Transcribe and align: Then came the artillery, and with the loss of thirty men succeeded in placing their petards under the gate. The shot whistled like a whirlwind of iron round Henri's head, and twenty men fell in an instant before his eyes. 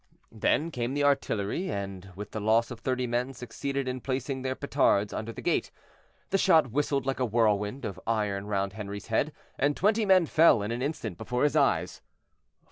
Then 0.31 0.71
came 0.71 0.95
the 0.95 1.03
artillery, 1.03 1.69
and 1.69 2.11
with 2.15 2.31
the 2.31 2.39
loss 2.39 2.71
of 2.71 2.79
thirty 2.79 3.05
men 3.05 3.35
succeeded 3.35 3.87
in 3.87 4.01
placing 4.01 4.41
their 4.41 4.55
petards 4.55 5.13
under 5.13 5.31
the 5.31 5.43
gate. 5.43 5.69
The 6.31 6.39
shot 6.39 6.71
whistled 6.71 7.05
like 7.05 7.19
a 7.19 7.25
whirlwind 7.25 7.85
of 7.85 7.99
iron 8.07 8.47
round 8.47 8.73
Henri's 8.73 9.09
head, 9.13 9.31
and 9.59 9.77
twenty 9.77 10.07
men 10.07 10.25
fell 10.25 10.63
in 10.63 10.71
an 10.71 10.81
instant 10.81 11.19
before 11.19 11.43
his 11.43 11.55
eyes. 11.55 12.01